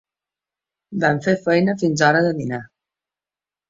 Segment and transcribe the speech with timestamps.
[1.05, 2.65] Van fer feina fins hora de dinar